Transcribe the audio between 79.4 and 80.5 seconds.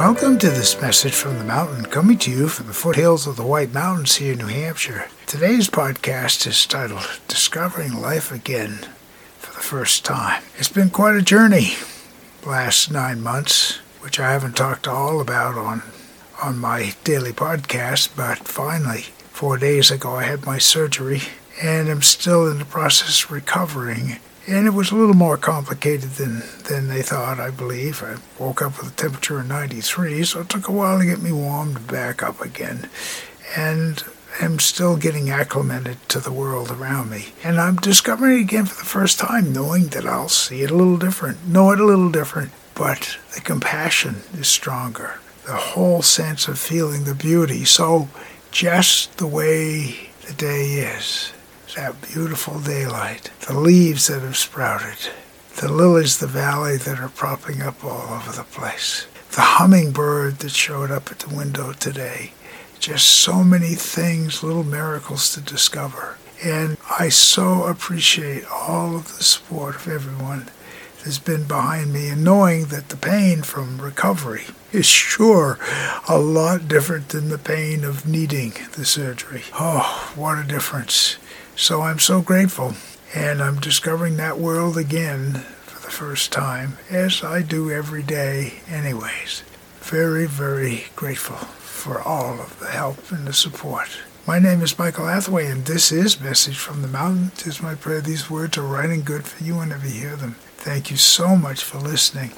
Oh, what a